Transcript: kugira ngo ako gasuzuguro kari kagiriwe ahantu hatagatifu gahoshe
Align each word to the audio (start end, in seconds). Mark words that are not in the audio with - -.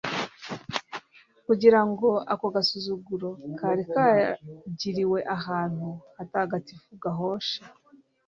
kugira 1.45 1.79
ngo 1.89 2.09
ako 2.33 2.45
gasuzuguro 2.55 3.29
kari 3.59 3.83
kagiriwe 3.93 5.19
ahantu 5.35 5.87
hatagatifu 6.17 6.91
gahoshe 7.03 7.59